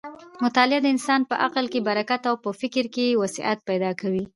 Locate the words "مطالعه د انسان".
0.45-1.21